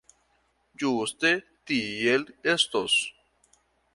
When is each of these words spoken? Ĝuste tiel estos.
Ĝuste 0.83 1.31
tiel 1.71 2.27
estos. 2.57 2.97